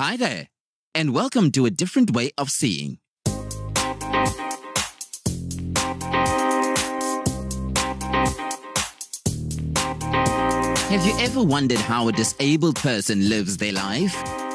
[0.00, 0.46] Hi there,
[0.94, 2.98] and welcome to a different way of seeing.
[10.86, 14.14] Have you ever wondered how a disabled person lives their life?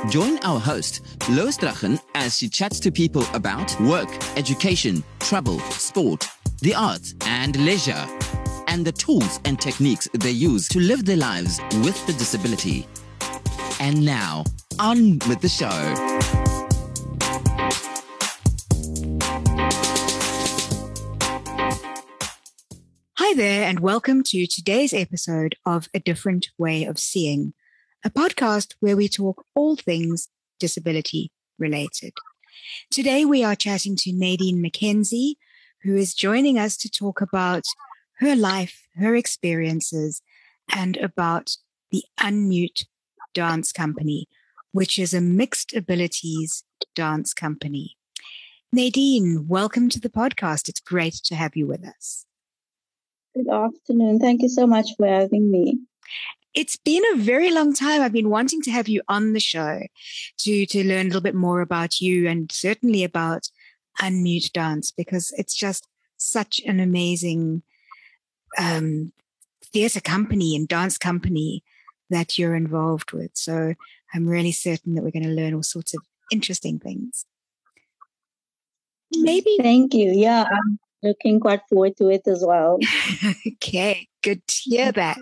[0.09, 4.07] Join our host, Lois Strachan, as she chats to people about work,
[4.37, 6.25] education, travel, sport,
[6.61, 8.07] the arts, and leisure,
[8.67, 12.87] and the tools and techniques they use to live their lives with the disability.
[13.81, 14.45] And now,
[14.79, 15.69] on with the show.
[23.17, 27.53] Hi there, and welcome to today's episode of A Different Way of Seeing,
[28.03, 32.13] a podcast where we talk all things disability related.
[32.91, 35.35] Today, we are chatting to Nadine McKenzie,
[35.83, 37.63] who is joining us to talk about
[38.19, 40.21] her life, her experiences,
[40.73, 41.57] and about
[41.91, 42.85] the Unmute
[43.33, 44.27] Dance Company,
[44.73, 46.63] which is a mixed abilities
[46.95, 47.95] dance company.
[48.71, 50.67] Nadine, welcome to the podcast.
[50.67, 52.25] It's great to have you with us.
[53.35, 54.19] Good afternoon.
[54.19, 55.77] Thank you so much for having me.
[56.55, 58.01] It's been a very long time.
[58.01, 59.81] I've been wanting to have you on the show
[60.39, 63.49] to, to learn a little bit more about you and certainly about
[64.01, 67.61] Unmute Dance because it's just such an amazing
[68.57, 69.13] um,
[69.71, 71.63] theatre company and dance company
[72.09, 73.31] that you're involved with.
[73.33, 73.73] So
[74.13, 76.01] I'm really certain that we're going to learn all sorts of
[76.31, 77.25] interesting things.
[79.11, 79.57] Maybe.
[79.61, 80.11] Thank you.
[80.11, 82.79] Yeah, I'm looking quite forward to it as well.
[83.47, 85.19] okay, good to hear that.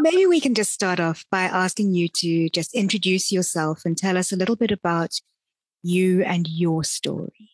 [0.00, 4.16] Maybe we can just start off by asking you to just introduce yourself and tell
[4.16, 5.20] us a little bit about
[5.82, 7.50] you and your story.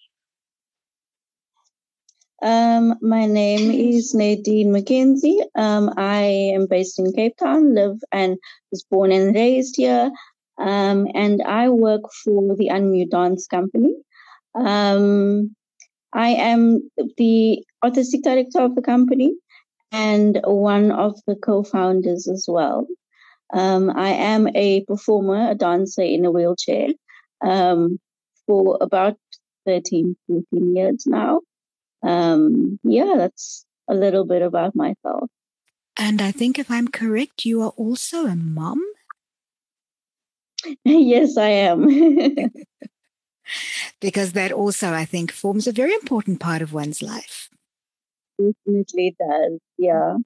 [2.42, 5.44] Um, my name is Nadine McKenzie.
[5.54, 6.22] Um, I
[6.54, 8.38] am based in Cape Town, live and
[8.70, 10.10] was born and raised here.
[10.58, 13.94] Um, and I work for the Unmute Dance Company.
[14.54, 15.54] Um,
[16.14, 19.34] I am the artistic director of the company
[19.92, 22.86] and one of the co-founders as well.
[23.52, 26.88] Um, I am a performer, a dancer in a wheelchair
[27.44, 27.98] um,
[28.46, 29.18] for about
[29.66, 31.40] 13, 14 years now
[32.02, 35.28] um, yeah, that's a little bit about myself.
[35.98, 38.82] And I think if I'm correct, you are also a mom.
[40.84, 41.86] yes, I am.
[44.00, 47.48] because that also, I think, forms a very important part of one's life.
[48.38, 49.58] Definitely does.
[49.76, 50.16] Yeah.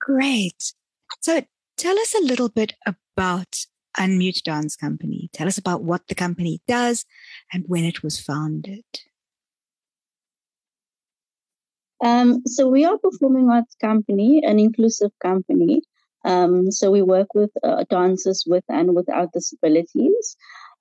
[0.00, 0.72] Great.
[1.20, 1.42] So
[1.76, 3.66] tell us a little bit about
[3.96, 5.30] Unmute Dance Company.
[5.32, 7.04] Tell us about what the company does
[7.52, 8.84] and when it was founded.
[12.04, 15.80] Um, so we are performing arts company, an inclusive company.
[16.24, 20.36] Um, so we work with uh, dancers with and without disabilities.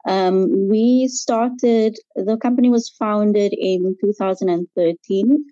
[0.07, 5.45] Um, we started, the company was founded in 2013.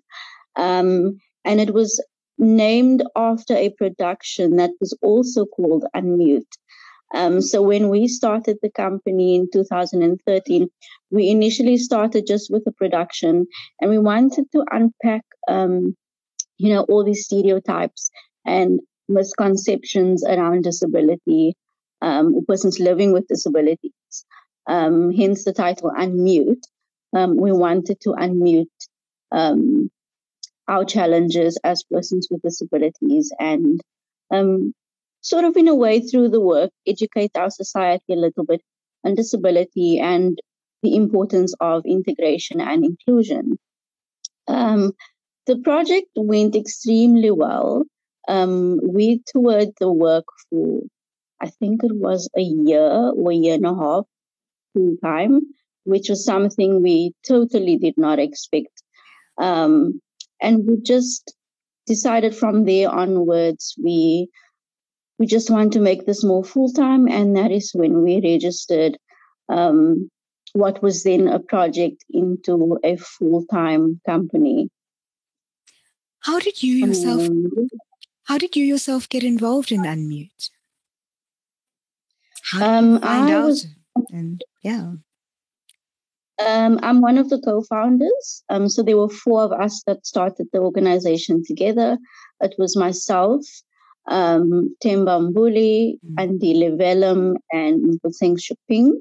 [0.56, 2.04] Um, and it was
[2.38, 6.52] named after a production that was also called Unmute.
[7.14, 10.68] Um, so when we started the company in 2013,
[11.10, 13.46] we initially started just with the production
[13.80, 15.94] and we wanted to unpack, um,
[16.56, 18.10] you know, all these stereotypes
[18.46, 21.54] and misconceptions around disability,
[22.00, 23.92] um, persons living with disabilities.
[24.66, 26.62] Um, hence the title Unmute.
[27.14, 28.66] Um, we wanted to unmute
[29.32, 29.90] um,
[30.66, 33.80] our challenges as persons with disabilities and
[34.30, 34.72] um,
[35.22, 38.60] sort of in a way through the work educate our society a little bit
[39.04, 40.38] on disability and
[40.82, 43.58] the importance of integration and inclusion.
[44.48, 44.92] Um,
[45.46, 47.84] the project went extremely well.
[48.28, 50.82] Um, we toured the work for,
[51.40, 54.04] I think it was a year or a year and a half
[54.72, 55.40] full time,
[55.84, 58.82] which was something we totally did not expect.
[59.38, 60.00] Um,
[60.40, 61.34] and we just
[61.86, 64.28] decided from there onwards, we
[65.22, 68.98] we just want to make this more full time, and that is when we registered
[69.48, 70.10] um,
[70.52, 74.68] what was then a project into a full time company.
[76.24, 77.20] How did you yourself?
[77.20, 77.68] Um,
[78.24, 80.50] how did you yourself get involved in Unmute?
[82.60, 83.44] Um, I?
[83.44, 83.68] Was,
[84.10, 84.94] and yeah.
[86.44, 88.42] Um, I'm one of the co-founders.
[88.48, 91.96] Um, so there were four of us that started the organization together.
[92.40, 93.46] It was myself,
[94.08, 96.14] um, Themba Mbuli, mm-hmm.
[96.18, 98.92] Andile and Putseng Shuping.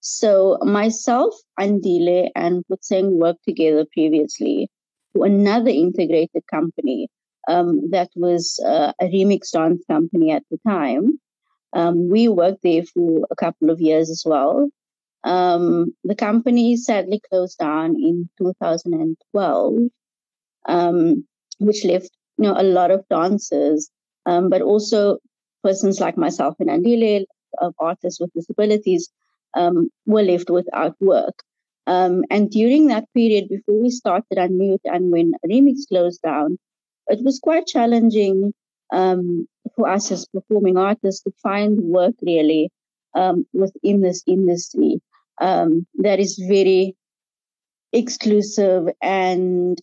[0.00, 4.70] So myself, Andile, and Putseng worked together previously
[5.14, 7.08] to another integrated company
[7.48, 11.18] um, that was uh, a remix dance company at the time.
[11.72, 14.68] Um, we worked there for a couple of years as well.
[15.24, 19.74] Um, the company sadly closed down in 2012,
[20.68, 21.24] um,
[21.58, 23.90] which left you know a lot of dancers,
[24.26, 25.18] um, but also
[25.62, 27.24] persons like myself and Andile,
[27.58, 29.10] of artists with disabilities,
[29.54, 31.42] um, were left without work.
[31.86, 36.58] Um, and during that period, before we started Unmute and when Remix closed down,
[37.08, 38.52] it was quite challenging
[38.92, 42.70] um, for us as performing artists to find work really
[43.14, 45.00] um, within this industry
[45.40, 46.96] um, that is very
[47.92, 49.80] exclusive and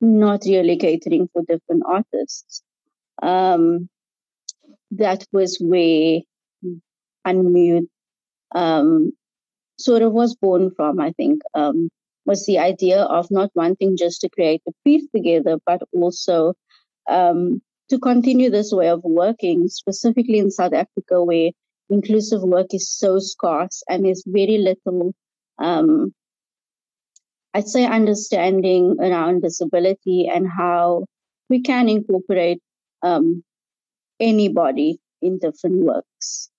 [0.00, 2.62] not really catering for different artists.
[3.22, 3.88] Um,
[4.92, 6.20] that was where
[7.26, 7.88] Unmute
[8.54, 9.12] um,
[9.78, 11.90] sort of was born from, I think, um,
[12.24, 16.54] was the idea of not wanting just to create a piece together, but also
[17.08, 17.60] um,
[17.90, 21.50] to continue this way of working, specifically in South Africa, where
[21.88, 25.14] inclusive work is so scarce and there's very little,
[25.58, 26.12] um,
[27.54, 31.06] I'd say, understanding around disability and how
[31.48, 32.60] we can incorporate
[33.06, 33.44] um,
[34.20, 36.50] anybody in different works.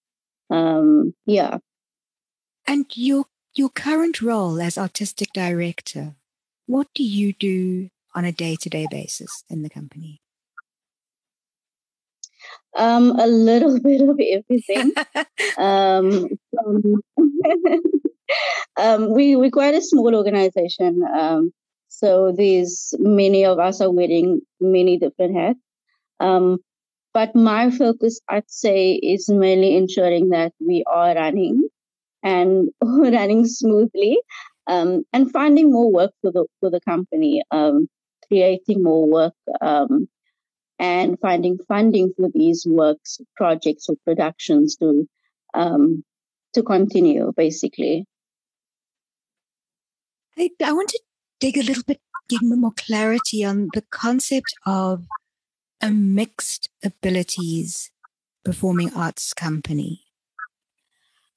[0.49, 1.57] Um, yeah.
[2.65, 6.15] And your your current role as artistic director,
[6.65, 10.21] what do you do on a day to day basis in the company?
[12.75, 14.91] Um, a little bit of everything.
[15.57, 16.29] um,
[18.77, 21.51] um, we we're quite a small organization, um,
[21.87, 25.59] so there's many of us are wearing many different hats.
[26.19, 26.59] Um,
[27.13, 31.67] but my focus, I'd say, is mainly ensuring that we are running
[32.23, 34.19] and running smoothly,
[34.67, 37.87] um, and finding more work for the for the company, um,
[38.27, 40.07] creating more work, um,
[40.77, 45.07] and finding funding for these works, projects, or productions to
[45.53, 46.03] um,
[46.53, 48.05] to continue, basically.
[50.37, 50.99] I, I want to
[51.39, 51.99] dig a little bit,
[52.29, 55.03] give more clarity on the concept of
[55.81, 57.91] a mixed abilities
[58.43, 60.03] performing arts company.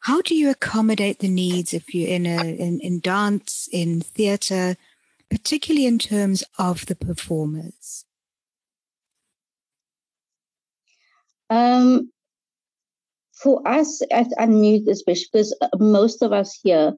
[0.00, 4.76] How do you accommodate the needs if you're in a in, in dance, in theatre,
[5.28, 8.04] particularly in terms of the performers?
[11.50, 12.10] Um,
[13.43, 16.93] for us at Unmute, especially because uh, most of us here,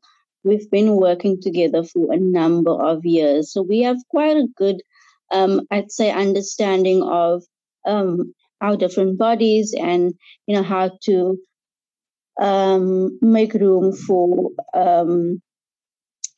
[0.44, 3.52] we've been working together for a number of years.
[3.52, 4.82] So we have quite a good,
[5.32, 7.43] um, I'd say, understanding of
[7.87, 10.14] um, our different bodies and,
[10.46, 11.38] you know, how to
[12.40, 15.40] um, make room for um,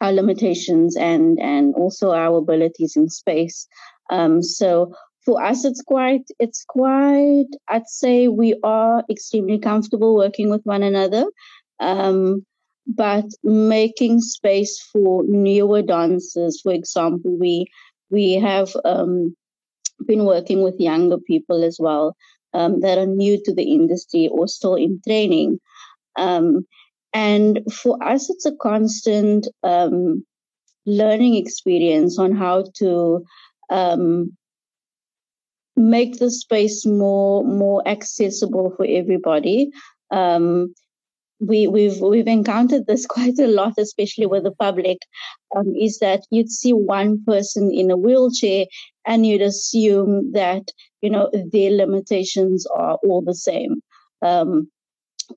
[0.00, 3.66] our limitations and and also our abilities in space.
[4.10, 4.92] Um, so
[5.24, 7.46] for us, it's quite it's quite.
[7.68, 11.24] I'd say we are extremely comfortable working with one another.
[11.80, 12.44] Um,
[12.86, 17.66] but making space for newer dancers, for example, we
[18.10, 19.36] we have um,
[20.06, 22.16] been working with younger people as well
[22.52, 25.58] um, that are new to the industry or still in training.
[26.16, 26.66] Um,
[27.12, 30.24] and for us, it's a constant um,
[30.86, 33.24] learning experience on how to
[33.70, 34.36] um,
[35.76, 39.70] make the space more more accessible for everybody.
[40.10, 40.74] Um,
[41.40, 44.98] we, we've we've encountered this quite a lot, especially with the public,
[45.56, 48.66] um, is that you'd see one person in a wheelchair
[49.06, 50.68] and you'd assume that
[51.02, 53.82] you know their limitations are all the same.
[54.22, 54.70] Um,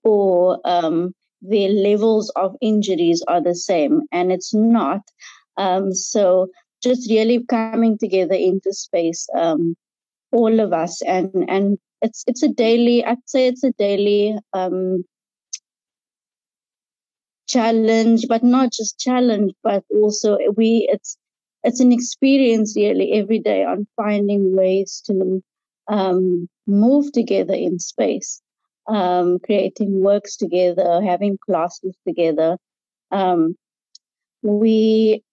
[0.03, 5.01] or um, their levels of injuries are the same, and it's not.
[5.57, 6.47] Um, so
[6.83, 9.75] just really coming together into space, um,
[10.31, 13.03] all of us, and and it's it's a daily.
[13.03, 15.03] I'd say it's a daily um,
[17.47, 20.87] challenge, but not just challenge, but also we.
[20.91, 21.17] It's
[21.63, 25.41] it's an experience really every day on finding ways to
[25.87, 28.41] um, move together in space
[28.87, 32.57] um, creating works together, having classes together.
[33.11, 33.55] Um,
[34.41, 35.23] we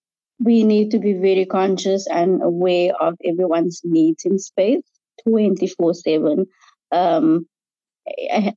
[0.43, 4.83] we need to be very conscious and aware of everyone's needs in space
[5.27, 6.45] 24 7
[6.91, 7.47] um,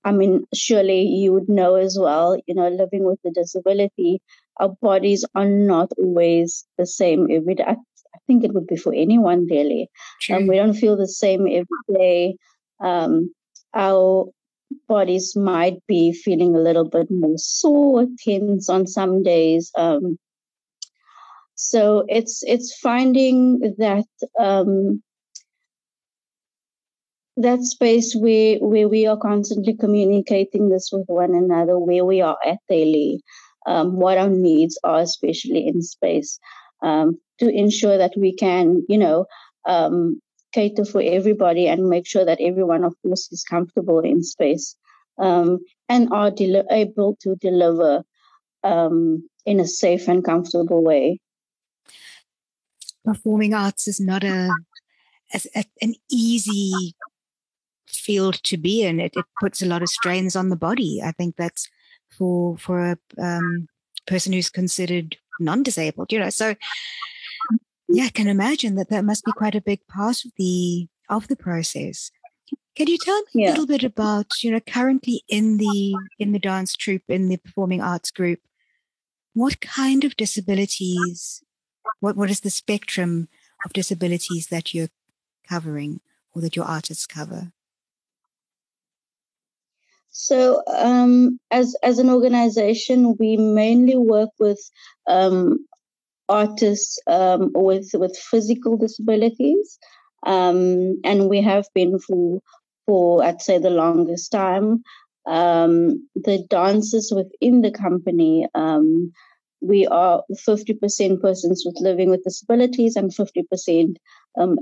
[0.05, 4.21] I, mean surely you would know as well you know living with a disability
[4.59, 7.64] our bodies are not always the same every day.
[7.67, 9.88] I, I think it would be for anyone really.
[10.31, 12.37] Um, we don't feel the same every day.
[12.81, 13.33] Um,
[13.75, 14.26] our
[14.88, 19.71] bodies might be feeling a little bit more sore, tense on some days.
[19.76, 20.19] Um,
[21.55, 24.07] so it's it's finding that
[24.38, 25.02] um,
[27.38, 32.37] that space where where we are constantly communicating this with one another, where we are
[32.45, 33.23] at daily,
[33.66, 36.40] um, what our needs are, especially in space,
[36.83, 39.26] um, to ensure that we can, you know,
[39.66, 40.21] um,
[40.52, 44.75] cater for everybody and make sure that everyone, of course, is comfortable in space
[45.18, 48.02] um, and are del- able to deliver
[48.64, 51.21] um, in a safe and comfortable way.
[53.04, 54.50] Performing arts is not a,
[55.80, 56.95] an easy
[57.99, 59.00] field to be in.
[59.00, 61.00] It, it puts a lot of strains on the body.
[61.05, 61.69] I think that's
[62.11, 63.69] for for a um,
[64.07, 66.12] person who's considered non-disabled.
[66.12, 66.55] You know, so
[67.88, 71.28] yeah, I can imagine that that must be quite a big part of the of
[71.28, 72.11] the process.
[72.76, 73.49] Can you tell me yeah.
[73.49, 77.37] a little bit about you know currently in the in the dance troupe in the
[77.37, 78.40] performing arts group,
[79.35, 81.43] what kind of disabilities,
[82.00, 83.28] what what is the spectrum
[83.64, 84.90] of disabilities that you're
[85.49, 86.00] covering
[86.35, 87.52] or that your artists cover?
[90.21, 94.59] So, um, as as an organization, we mainly work with
[95.07, 95.65] um,
[96.29, 99.79] artists um, with with physical disabilities,
[100.27, 102.41] um, and we have been for
[102.85, 104.83] for I'd say the longest time.
[105.25, 109.13] Um, the dancers within the company, um,
[109.61, 113.97] we are 50% persons with living with disabilities and 50%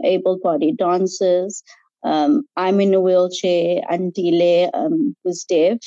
[0.05, 1.63] able-bodied dancers.
[2.07, 5.79] Um, I'm in a wheelchair, and Andile um, was deaf.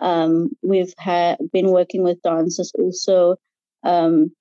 [0.00, 3.36] Um, we've ha- been working with dancers also
[3.82, 4.32] um,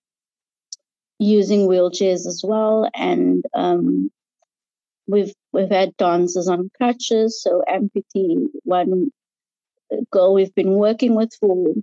[1.17, 4.11] using wheelchairs as well, and um,
[5.07, 7.41] we've we've had dancers on crutches.
[7.41, 9.09] So amputee one
[10.11, 11.75] girl we've been working with for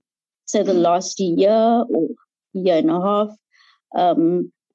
[0.45, 2.09] say the last year or
[2.53, 3.31] year and a half.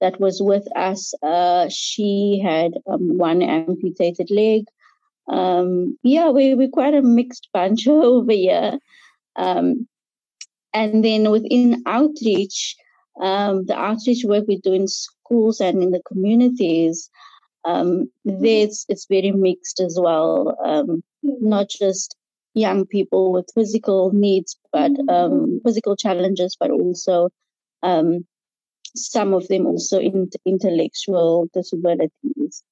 [0.01, 1.13] Um, that was with us.
[1.23, 4.65] Uh, she had um, one amputated leg.
[5.27, 8.79] Um, yeah, we, we're quite a mixed bunch over here.
[9.35, 9.87] Um,
[10.73, 12.75] and then within outreach,
[13.19, 17.09] um, the outreach work we do in schools and in the communities,
[17.65, 20.55] um, there's, it's very mixed as well.
[20.63, 22.15] Um, not just
[22.53, 24.91] young people with physical needs, but
[25.63, 27.29] physical challenges, but also
[27.83, 28.25] um,
[28.95, 32.63] some of them also in, intellectual disabilities.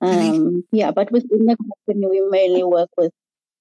[0.00, 3.12] Um, yeah, but within the company, we mainly work with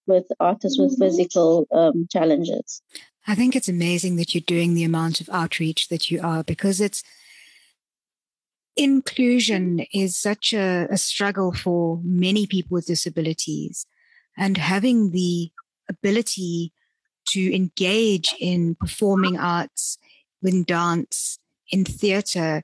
[0.06, 2.82] with artists with physical um, challenges.
[3.26, 6.82] I think it's amazing that you're doing the amount of outreach that you are because
[6.82, 7.04] it's
[8.76, 13.86] inclusion is such a, a struggle for many people with disabilities
[14.38, 15.52] and having the
[15.90, 16.74] ability
[17.28, 19.98] to engage in performing arts,
[20.42, 21.40] in dance,
[21.74, 22.64] in theatre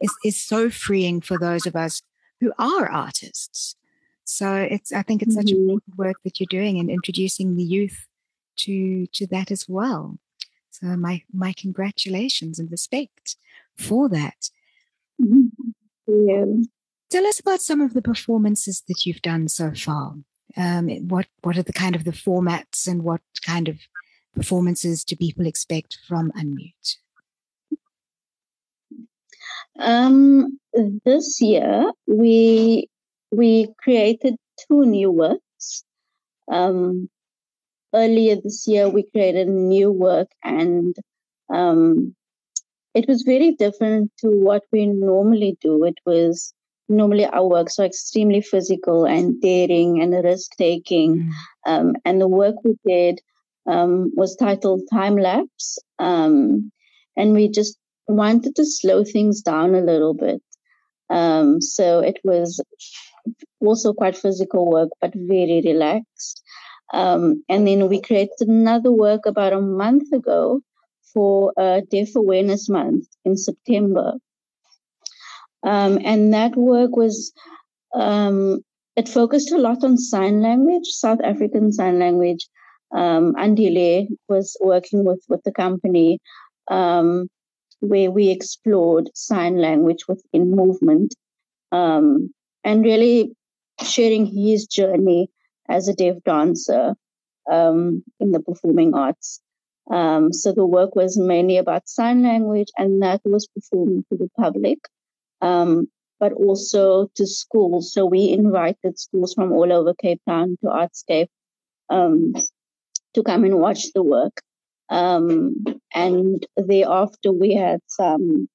[0.00, 2.02] is, is so freeing for those of us
[2.40, 3.76] who are artists.
[4.24, 5.62] So it's I think it's such mm-hmm.
[5.62, 8.06] important work that you're doing in introducing the youth
[8.58, 10.18] to to that as well.
[10.70, 13.36] So my my congratulations and respect
[13.76, 14.50] for that.
[15.20, 15.70] Mm-hmm.
[16.28, 16.44] Yeah.
[17.10, 20.14] Tell us about some of the performances that you've done so far.
[20.56, 23.78] Um, what what are the kind of the formats and what kind of
[24.34, 26.96] performances do people expect from Unmute?
[29.80, 30.58] Um,
[31.04, 32.88] this year we
[33.32, 34.36] we created
[34.68, 35.84] two new works.
[36.50, 37.08] Um,
[37.94, 40.96] earlier this year we created a new work and
[41.52, 42.14] um,
[42.94, 45.84] it was very different to what we normally do.
[45.84, 46.52] It was
[46.88, 51.16] normally our works are extremely physical and daring and risk taking.
[51.16, 51.30] Mm.
[51.66, 53.20] Um, and the work we did
[53.66, 55.78] um, was titled Time Lapse.
[55.98, 56.72] Um,
[57.16, 57.76] and we just
[58.10, 60.42] wanted to slow things down a little bit.
[61.08, 62.62] Um, so it was
[63.60, 66.42] also quite physical work, but very relaxed.
[66.92, 70.60] Um, and then we created another work about a month ago
[71.12, 74.14] for uh, Deaf Awareness Month in September.
[75.62, 77.32] Um, and that work was,
[77.94, 78.60] um,
[78.96, 82.48] it focused a lot on sign language, South African Sign Language.
[82.92, 86.18] Um, Andile was working with, with the company
[86.70, 87.28] um,
[87.80, 91.14] where we explored sign language within movement
[91.72, 92.32] um,
[92.64, 93.32] and really
[93.82, 95.30] sharing his journey
[95.68, 96.94] as a deaf dancer
[97.50, 99.40] um, in the performing arts.
[99.90, 104.28] Um, so the work was mainly about sign language, and that was performed to the
[104.36, 104.78] public,
[105.40, 105.88] um,
[106.20, 107.92] but also to schools.
[107.92, 111.28] So we invited schools from all over Cape Town to Artscape
[111.88, 112.34] um,
[113.14, 114.40] to come and watch the work.
[114.90, 115.54] Um,
[115.94, 118.48] and thereafter, we had some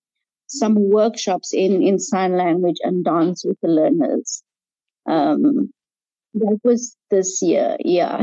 [0.48, 4.44] some workshops in in sign language and dance with the learners.
[5.08, 5.72] Um,
[6.36, 8.20] That was this year, yeah.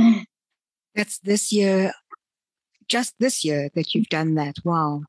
[0.95, 1.92] That's this year,
[2.87, 4.57] just this year that you've done that.
[4.64, 5.04] Wow.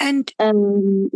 [0.00, 1.10] And um,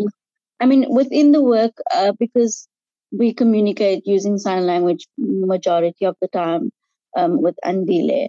[0.60, 2.68] I mean, within the work, uh, because
[3.10, 6.70] we communicate using sign language majority of the time
[7.16, 8.28] um, with Andile.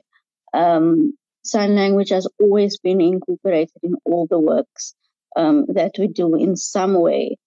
[0.53, 4.93] Um, sign language has always been incorporated in all the works
[5.35, 7.37] um, that we do in some way.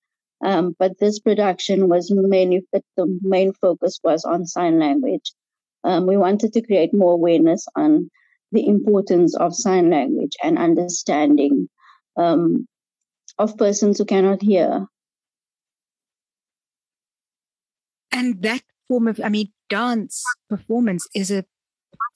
[0.45, 5.33] Um, but this production was mainly the main focus was on sign language.
[5.85, 8.11] Um, we wanted to create more awareness on
[8.53, 11.69] the importance of sign language and understanding
[12.17, 12.67] um,
[13.39, 14.87] of persons who cannot hear.
[18.13, 21.45] And that form of, I mean, dance performance is a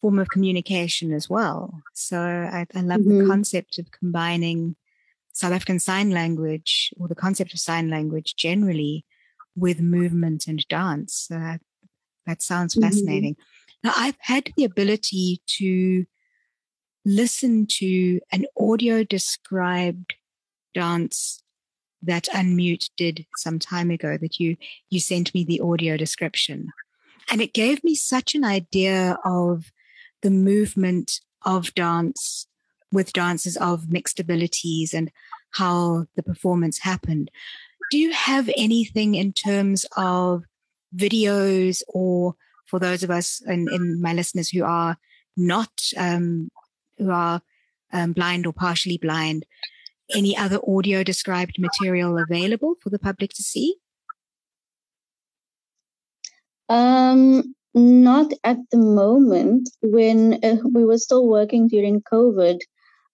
[0.00, 1.82] form of communication as well.
[1.94, 3.18] So I, I love mm-hmm.
[3.18, 4.76] the concept of combining
[5.32, 9.04] South African Sign Language or the concept of sign language generally
[9.56, 11.28] with movement and dance.
[11.30, 11.58] Uh,
[12.26, 12.88] that sounds mm-hmm.
[12.88, 13.36] fascinating.
[13.82, 16.04] Now, I've had the ability to
[17.04, 20.14] listen to an audio described
[20.74, 21.42] dance
[22.02, 24.56] that Unmute did some time ago that you
[24.90, 26.68] you sent me the audio description.
[27.30, 29.72] And it gave me such an idea of
[30.22, 32.46] the movement of dance
[32.92, 35.10] with dancers of mixed abilities and
[35.52, 37.30] how the performance happened.
[37.90, 40.44] Do you have anything in terms of
[40.94, 42.34] videos or
[42.66, 44.98] for those of us and, and my listeners who are
[45.36, 46.50] not um,
[46.98, 47.40] who are
[47.92, 49.46] um, blind or partially blind,
[50.14, 53.76] any other audio described material available for the public to see?
[56.68, 59.70] Um, not at the moment.
[59.82, 62.58] When uh, we were still working during COVID,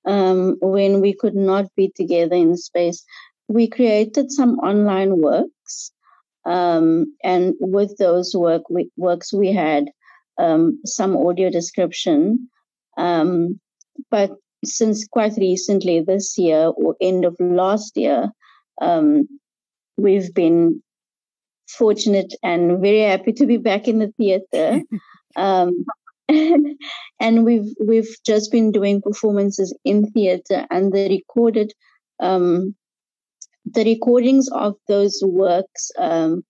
[0.06, 3.04] um, when we could not be together in space,
[3.49, 5.92] we created some online works.
[6.44, 9.90] Um, and with those work we, works, we had
[10.38, 12.50] um, some audio description.
[12.97, 13.61] Um,
[14.11, 14.33] but
[14.64, 18.30] since quite recently, this year or end of last year,
[18.80, 19.28] um,
[19.97, 20.82] we've been
[21.69, 24.83] fortunate and very happy to be back in the theater.
[25.37, 25.85] um,
[26.29, 31.73] and we've we've just been doing performances in theater and the recorded
[32.21, 32.75] um,
[33.67, 36.43] the recordings of those works um,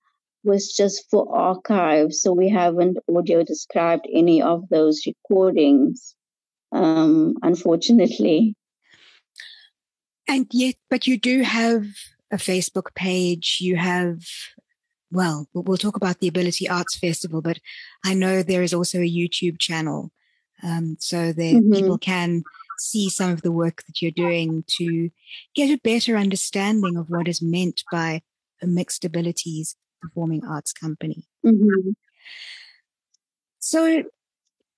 [0.44, 6.14] was just for archives so we haven't audio described any of those recordings
[6.74, 8.54] um, unfortunately.
[10.28, 11.86] And yet, but you do have
[12.30, 13.58] a Facebook page.
[13.60, 14.18] You have,
[15.14, 17.60] well, we'll talk about the Ability Arts Festival, but
[18.04, 20.10] I know there is also a YouTube channel.
[20.62, 21.72] Um, so that mm-hmm.
[21.72, 22.42] people can
[22.78, 25.10] see some of the work that you're doing to
[25.54, 28.22] get a better understanding of what is meant by
[28.62, 31.26] a mixed abilities performing arts company.
[31.44, 31.90] Mm-hmm.
[33.58, 34.04] So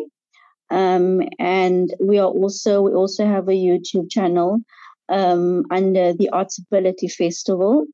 [0.71, 4.61] Um, and we are also we also have a YouTube channel
[5.09, 7.87] um, under the Artsability Festival.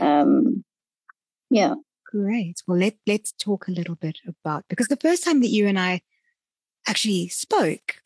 [0.00, 0.64] Um,
[1.50, 1.74] yeah.
[2.06, 2.62] Great.
[2.66, 5.78] Well, let, let's talk a little bit about, because the first time that you and
[5.78, 6.02] I
[6.86, 8.02] actually spoke,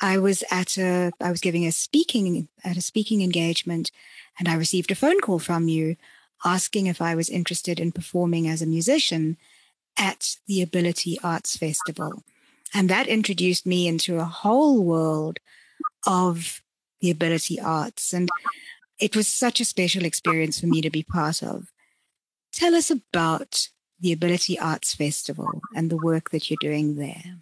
[0.00, 3.90] I was at a, I was giving a speaking, at a speaking engagement
[4.38, 5.96] and I received a phone call from you
[6.44, 9.36] asking if I was interested in performing as a musician
[9.98, 12.24] at the Ability Arts Festival.
[12.74, 15.38] And that introduced me into a whole world
[16.06, 16.62] of
[17.00, 18.12] the ability arts.
[18.12, 18.28] And
[19.00, 21.72] it was such a special experience for me to be part of.
[22.52, 27.38] Tell us about the Ability Arts Festival and the work that you're doing there.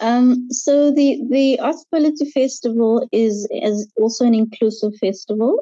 [0.00, 5.60] Um, so the the Artsability Festival is is also an inclusive festival.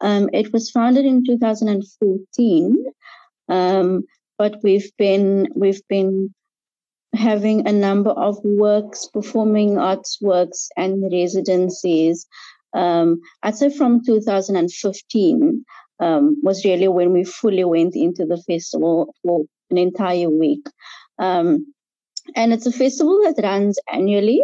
[0.00, 2.84] Um, it was founded in 2014,
[3.48, 4.04] um,
[4.38, 6.34] but we've been we've been
[7.14, 12.26] having a number of works, performing arts works, and residencies.
[12.74, 15.64] Um, I'd say from 2015
[16.00, 20.66] um, was really when we fully went into the festival for an entire week.
[21.18, 21.72] Um,
[22.34, 24.42] and it's a festival that runs annually.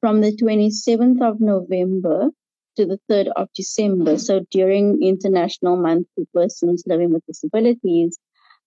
[0.00, 2.30] from the 27th of November
[2.76, 4.16] to the 3rd of December.
[4.16, 8.16] So during International Month for Persons Living with Disabilities.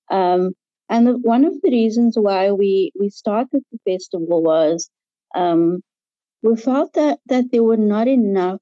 [0.10, 0.54] Um,
[0.90, 4.90] and the, one of the reasons why we, we started the festival was
[5.36, 5.82] um,
[6.42, 8.62] we felt that, that there were not enough,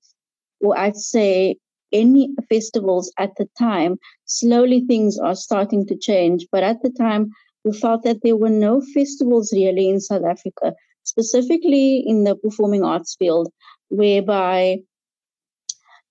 [0.61, 1.55] or I'd say
[1.91, 3.97] any festivals at the time.
[4.25, 7.31] Slowly things are starting to change, but at the time
[7.63, 10.73] we felt that there were no festivals really in South Africa,
[11.03, 13.51] specifically in the performing arts field,
[13.89, 14.77] whereby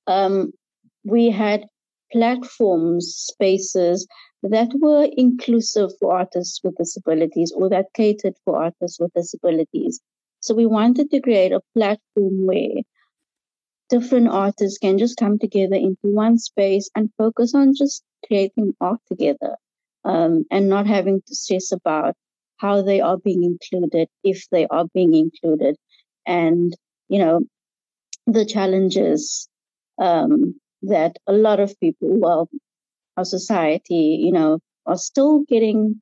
[0.06, 0.52] um,
[1.04, 1.66] we had
[2.10, 4.06] platforms, spaces
[4.42, 10.00] that were inclusive for artists with disabilities or that catered for artists with disabilities.
[10.40, 12.82] So we wanted to create a platform where
[13.90, 19.00] different artists can just come together into one space and focus on just creating art
[19.08, 19.56] together
[20.04, 22.14] um, and not having to stress about
[22.58, 25.76] how they are being included, if they are being included,
[26.26, 26.76] and,
[27.08, 27.40] you know,
[28.26, 29.48] the challenges
[29.98, 32.48] um, that a lot of people, well,
[33.18, 36.00] our society, you know, are still getting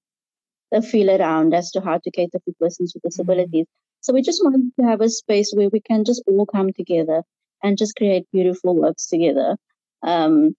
[0.73, 3.09] a feel around as to how to cater for persons with mm-hmm.
[3.09, 3.67] disabilities.
[4.01, 7.23] So we just wanted to have a space where we can just all come together
[7.63, 9.57] and just create beautiful works together.
[10.03, 10.55] Um,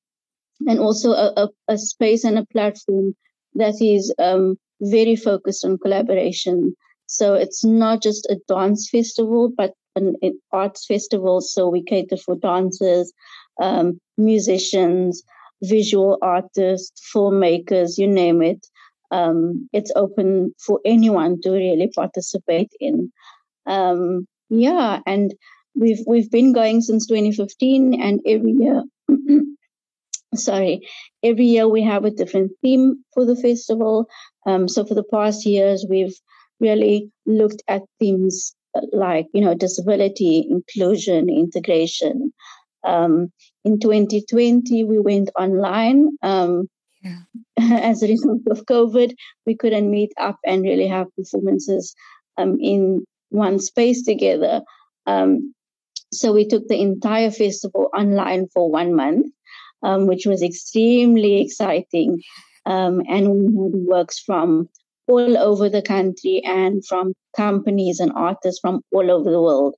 [0.68, 3.16] and also a, a, a, space and a platform
[3.54, 6.76] that is um, very focused on collaboration.
[7.06, 11.42] So it's not just a dance festival, but an, an arts festival.
[11.42, 13.14] So we cater for dancers,
[13.62, 15.24] um, musicians,
[15.64, 18.66] visual artists, filmmakers, you name it.
[19.12, 23.12] Um, it's open for anyone to really participate in.
[23.66, 25.34] Um, yeah, and
[25.76, 28.84] we've we've been going since 2015, and every year,
[30.36, 30.88] sorry,
[31.24, 34.08] every year we have a different theme for the festival.
[34.46, 36.16] Um, so for the past years, we've
[36.60, 38.56] really looked at themes
[38.92, 42.34] like you know disability, inclusion, integration.
[42.84, 43.32] Um,
[43.68, 46.18] in 2020, we went online.
[46.22, 46.70] Um,
[47.04, 47.20] yeah.
[47.92, 49.14] As a result of COVID,
[49.46, 51.94] we couldn't meet up and really have performances
[52.38, 54.62] um, in one space together.
[55.06, 55.54] Um,
[56.14, 59.28] so we took the entire festival online for one month,
[59.84, 62.22] um, which was extremely exciting.
[62.66, 64.70] Um, and we had works from
[65.08, 69.76] all over the country and from companies and artists from all over the world,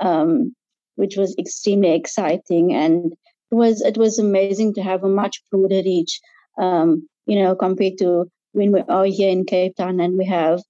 [0.00, 0.54] um,
[0.96, 2.74] which was extremely exciting.
[2.74, 3.14] And
[3.50, 6.20] was it was amazing to have a much broader reach,
[6.58, 10.60] um, you know, compared to when we are here in Cape Town and we have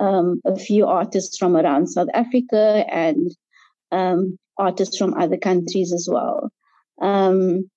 [0.00, 3.30] um, a few artists from around South Africa and
[3.92, 6.50] um, artists from other countries as well.
[7.00, 7.70] Um,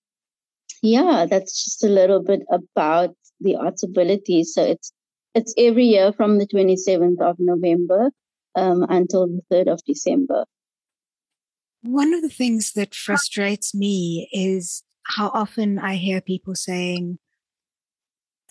[0.82, 4.44] yeah, that's just a little bit about the arts ability.
[4.44, 4.92] So it's
[5.36, 8.12] it's every year from the 27th of November
[8.56, 10.46] um, until the 3rd of December.
[11.82, 17.20] One of the things that frustrates me is how often I hear people saying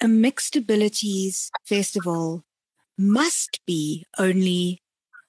[0.00, 2.44] a mixed abilities festival
[2.96, 4.82] must be only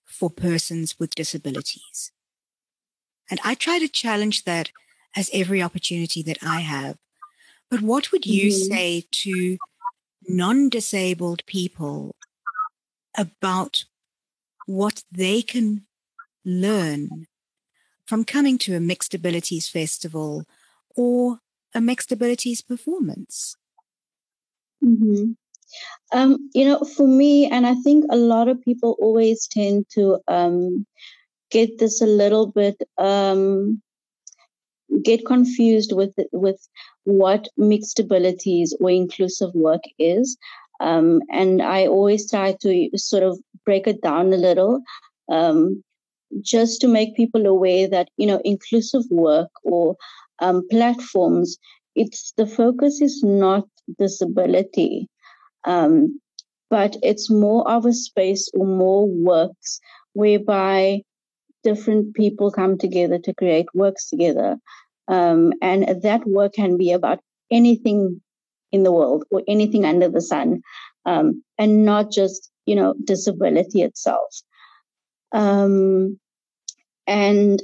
[0.06, 2.12] for persons with disabilities.
[3.30, 4.72] And I try to challenge that
[5.16, 6.98] as every opportunity that I have.
[7.70, 8.74] But what would you mm-hmm.
[8.74, 9.58] say to
[10.28, 12.16] non disabled people
[13.18, 13.86] about
[14.66, 15.86] what they can
[16.46, 17.28] learn
[18.10, 20.44] from coming to a mixed abilities festival
[20.96, 21.42] or
[21.76, 23.56] a mixed abilities performance?
[24.84, 25.34] Mm-hmm.
[26.12, 30.18] Um, you know, for me, and I think a lot of people always tend to
[30.28, 30.88] um,
[31.52, 33.80] get this a little bit um,
[35.04, 36.60] get confused with with
[37.04, 40.36] what mixed abilities or inclusive work is.
[40.80, 44.82] Um, and I always try to sort of break it down a little,
[45.30, 45.84] um,
[46.42, 49.96] just to make people aware that you know inclusive work or
[50.40, 51.58] um, platforms.
[51.96, 55.10] It's the focus is not disability,
[55.66, 56.20] um,
[56.70, 59.80] but it's more of a space or more works
[60.14, 61.02] whereby
[61.64, 64.58] different people come together to create works together.
[65.08, 67.20] Um, and that work can be about
[67.52, 68.22] anything
[68.72, 70.62] in the world or anything under the sun,
[71.06, 74.42] um, and not just, you know, disability itself.
[75.32, 76.20] Um,
[77.08, 77.62] and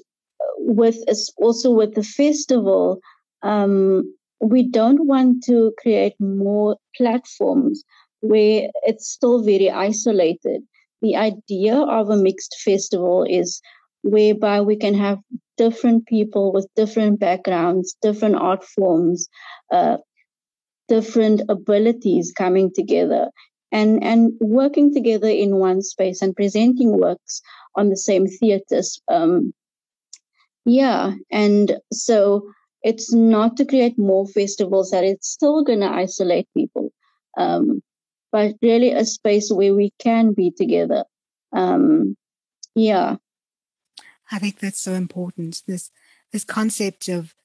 [0.58, 0.98] with
[1.38, 3.00] also with the festival,
[3.44, 7.84] um, we don't want to create more platforms
[8.22, 10.64] where it's still very isolated.
[11.02, 13.62] The idea of a mixed festival is
[14.02, 15.20] whereby we can have
[15.58, 19.28] different people with different backgrounds, different art forms,
[19.72, 19.98] uh,
[20.88, 23.30] different abilities coming together
[23.72, 27.42] and and working together in one space and presenting works
[27.76, 29.02] on the same theaters.
[29.08, 29.54] Um,
[30.66, 32.50] yeah, and so
[32.82, 36.92] it's not to create more festivals that it's still going to isolate people,
[37.38, 37.82] um,
[38.32, 41.04] but really a space where we can be together.
[41.52, 42.16] Um,
[42.76, 43.18] yeah,
[44.32, 45.64] I think that's so important.
[45.68, 45.92] This
[46.32, 47.36] this concept of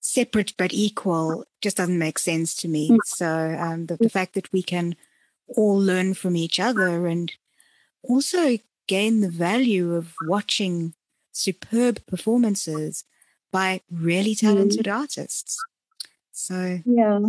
[0.00, 2.90] separate but equal just doesn't make sense to me.
[2.90, 2.98] Mm.
[3.04, 4.96] So um, the, the fact that we can
[5.48, 7.32] all learn from each other and
[8.02, 10.94] also gain the value of watching
[11.32, 13.04] superb performances
[13.50, 14.94] by really talented mm.
[14.94, 15.56] artists.
[16.32, 17.20] So, yeah.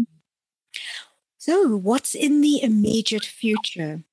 [1.37, 4.03] So, what's in the immediate future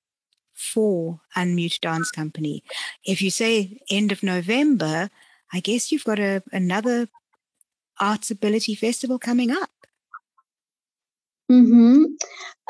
[0.52, 2.64] for Unmute Dance Company?
[3.04, 5.10] If you say end of November,
[5.52, 7.08] I guess you've got a, another
[8.00, 9.70] Arts Ability Festival coming up.
[11.50, 12.04] Mm-hmm.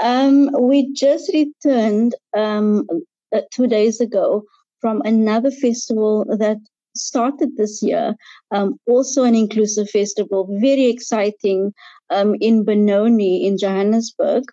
[0.02, 2.86] Um, we just returned um,
[3.34, 4.44] uh, two days ago
[4.80, 6.56] from another festival that
[6.96, 8.14] started this year,
[8.50, 11.74] um, also an inclusive festival, very exciting
[12.08, 14.44] um, in Benoni in Johannesburg.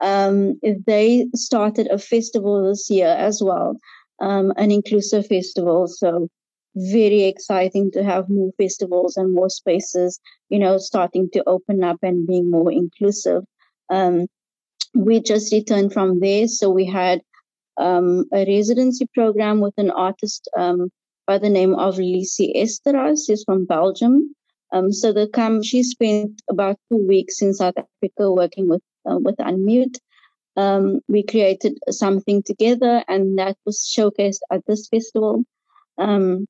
[0.00, 3.76] Um, they started a festival this year as well,
[4.20, 5.88] um, an inclusive festival.
[5.88, 6.28] So
[6.76, 11.98] very exciting to have more festivals and more spaces, you know, starting to open up
[12.02, 13.44] and being more inclusive.
[13.90, 14.26] Um,
[14.94, 16.46] we just returned from there.
[16.46, 17.20] So we had
[17.76, 20.90] um, a residency program with an artist um,
[21.26, 23.26] by the name of Lisi Estaras.
[23.26, 24.34] She's from Belgium.
[24.72, 25.28] Um, so the
[25.64, 29.98] she spent about two weeks in South Africa working with uh, with Unmute.
[30.56, 35.42] Um, we created something together, and that was showcased at this festival.
[35.98, 36.46] Um,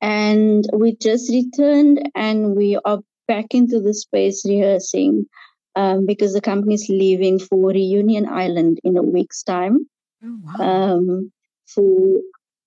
[0.00, 5.26] and we just returned, and we are back into the space rehearsing
[5.76, 9.86] um, because the company is leaving for Reunion Island in a week's time.
[10.24, 10.94] Oh, wow.
[10.94, 11.32] um,
[11.66, 12.20] for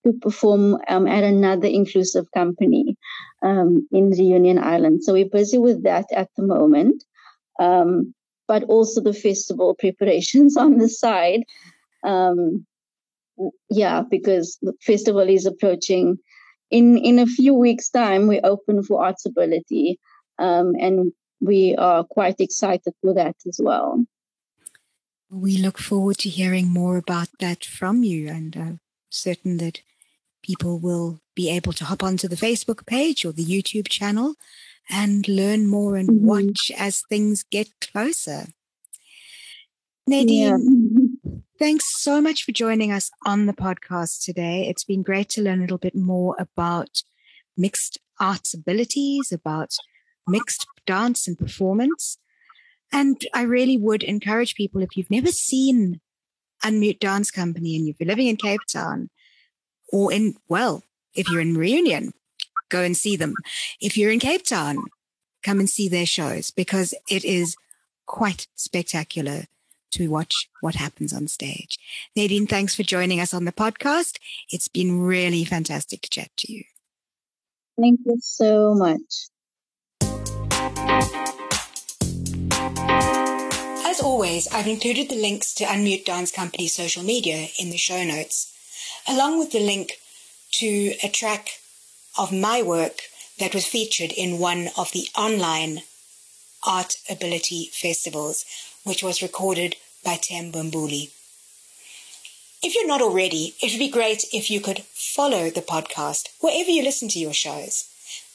[0.05, 2.95] to perform um, at another inclusive company
[3.43, 5.03] um, in Reunion Island.
[5.03, 7.03] So we're busy with that at the moment,
[7.59, 8.13] um,
[8.47, 11.43] but also the festival preparations on the side.
[12.03, 12.65] Um,
[13.69, 16.17] yeah, because the festival is approaching.
[16.69, 19.95] In in a few weeks' time, we open for Artsability.
[20.39, 24.05] Um, and we are quite excited for that as well.
[25.29, 29.81] We look forward to hearing more about that from you and I'm certain that
[30.41, 34.35] people will be able to hop onto the Facebook page or the YouTube channel
[34.89, 36.25] and learn more and mm-hmm.
[36.25, 38.47] watch as things get closer.
[40.07, 41.31] Nadine, yeah.
[41.59, 44.67] thanks so much for joining us on the podcast today.
[44.69, 47.03] It's been great to learn a little bit more about
[47.57, 49.75] mixed arts abilities, about
[50.27, 52.17] mixed dance and performance.
[52.91, 55.99] And I really would encourage people if you've never seen
[56.63, 59.09] Unmute Dance Company and you're living in Cape Town
[59.91, 62.13] or in, well, if you're in Reunion,
[62.69, 63.33] go and see them.
[63.81, 64.77] If you're in Cape Town,
[65.43, 67.55] come and see their shows because it is
[68.05, 69.45] quite spectacular
[69.91, 71.77] to watch what happens on stage.
[72.15, 74.17] Nadine, thanks for joining us on the podcast.
[74.51, 76.63] It's been really fantastic to chat to you.
[77.79, 79.29] Thank you so much.
[83.85, 88.03] As always, I've included the links to Unmute Dance Company's social media in the show
[88.03, 88.53] notes,
[89.07, 89.93] along with the link
[90.51, 91.59] to a track
[92.17, 93.01] of my work
[93.39, 95.83] that was featured in one of the online
[96.65, 98.45] Art Ability Festivals,
[98.83, 101.11] which was recorded by Themba Mbuli.
[102.63, 106.69] If you're not already, it would be great if you could follow the podcast wherever
[106.69, 107.85] you listen to your shows.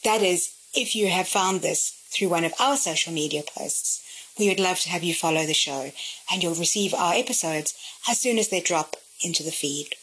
[0.04, 4.00] That is, if you have found this through one of our social media posts.
[4.38, 5.92] We would love to have you follow the show,
[6.30, 7.74] and you'll receive our episodes
[8.08, 9.94] as soon as they drop into the feed.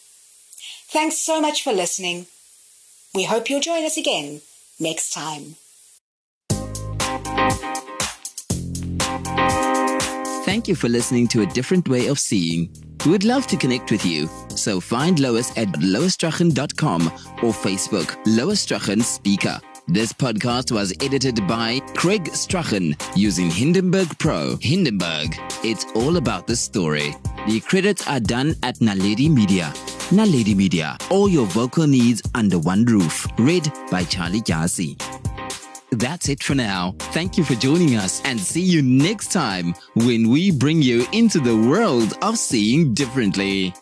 [0.87, 2.27] Thanks so much for listening.
[3.13, 4.41] We hope you'll join us again
[4.79, 5.55] next time.
[10.45, 12.73] Thank you for listening to A Different Way of Seeing.
[13.05, 17.07] We would love to connect with you, so find Lois at loisstrachan.com
[17.43, 19.59] or Facebook Lois Strachan Speaker.
[19.91, 24.55] This podcast was edited by Craig Strachan using Hindenburg Pro.
[24.57, 27.15] Hindenburg, it's all about the story.
[27.47, 29.71] The credits are done at Naledi Media.
[30.11, 33.25] Naledi Media, all your vocal needs under one roof.
[33.39, 34.95] Read by Charlie Dyasi.
[35.89, 36.93] That's it for now.
[37.11, 41.39] Thank you for joining us and see you next time when we bring you into
[41.39, 43.73] the world of seeing differently.